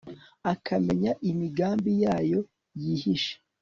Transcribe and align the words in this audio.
akamenya 0.53 1.11
imigambi 1.29 1.91
yayo 2.03 2.39
yihishe 2.81 3.33